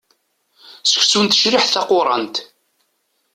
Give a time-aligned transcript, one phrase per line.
[0.89, 2.35] Seksu s tecriḥt taqurant.